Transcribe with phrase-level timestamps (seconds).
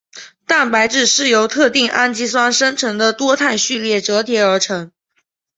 [0.47, 4.91] 蛋白质是由特定氨基酸生成的多肽序列折叠而成。